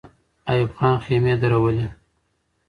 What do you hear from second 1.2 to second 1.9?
درولې.